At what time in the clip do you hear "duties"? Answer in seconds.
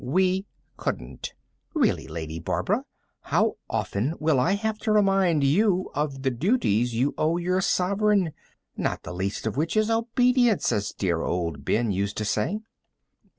6.31-6.95